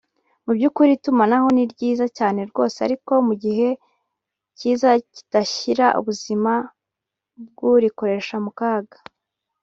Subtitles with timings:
[0.45, 3.67] Mu by’ukuri itumanaho ni ryiza cyane rwose ariko mu gihe
[4.57, 6.53] cyiza kidashyira ubuzima
[7.51, 8.97] bw’urikoresha mu kaga